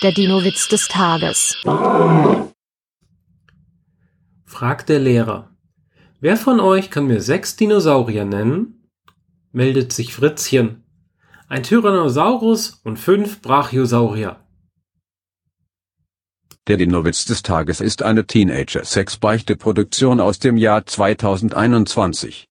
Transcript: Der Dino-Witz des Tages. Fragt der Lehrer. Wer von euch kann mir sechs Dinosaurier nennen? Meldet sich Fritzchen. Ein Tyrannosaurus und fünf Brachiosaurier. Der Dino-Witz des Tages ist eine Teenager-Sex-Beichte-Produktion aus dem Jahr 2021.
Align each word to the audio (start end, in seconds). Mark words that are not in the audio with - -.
Der 0.00 0.12
Dino-Witz 0.12 0.68
des 0.68 0.86
Tages. 0.86 1.56
Fragt 4.44 4.88
der 4.90 5.00
Lehrer. 5.00 5.50
Wer 6.20 6.36
von 6.36 6.60
euch 6.60 6.92
kann 6.92 7.08
mir 7.08 7.20
sechs 7.20 7.56
Dinosaurier 7.56 8.24
nennen? 8.24 8.88
Meldet 9.50 9.92
sich 9.92 10.14
Fritzchen. 10.14 10.84
Ein 11.48 11.64
Tyrannosaurus 11.64 12.80
und 12.84 13.00
fünf 13.00 13.42
Brachiosaurier. 13.42 14.36
Der 16.68 16.76
Dino-Witz 16.76 17.24
des 17.24 17.42
Tages 17.42 17.80
ist 17.80 18.04
eine 18.04 18.24
Teenager-Sex-Beichte-Produktion 18.24 20.20
aus 20.20 20.38
dem 20.38 20.56
Jahr 20.56 20.86
2021. 20.86 22.46